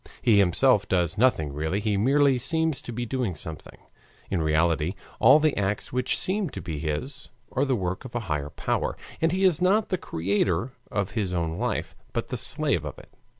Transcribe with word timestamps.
He 0.19 0.39
himself 0.39 0.87
does 0.87 1.15
nothing 1.15 1.53
really, 1.53 1.79
he 1.79 1.95
merely 1.95 2.39
seems 2.39 2.81
to 2.81 2.91
be 2.91 3.05
doing 3.05 3.35
something. 3.35 3.77
In 4.31 4.41
reality 4.41 4.95
all 5.19 5.37
the 5.37 5.55
acts 5.55 5.93
which 5.93 6.17
seem 6.17 6.49
to 6.49 6.59
be 6.59 6.79
his 6.79 7.29
are 7.51 7.65
the 7.65 7.75
work 7.75 8.03
of 8.03 8.15
a 8.15 8.21
higher 8.21 8.49
power, 8.49 8.97
and 9.21 9.31
he 9.31 9.43
is 9.43 9.61
not 9.61 9.89
the 9.89 9.99
creator 9.99 10.71
of 10.89 11.11
his 11.11 11.33
own 11.35 11.59
life, 11.59 11.95
but 12.13 12.29
the 12.29 12.37
slave 12.37 12.83
of 12.83 12.97
it. 12.97 13.13